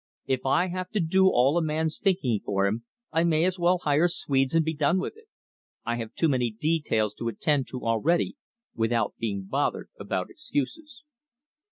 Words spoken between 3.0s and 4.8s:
I may as well hire Swedes and be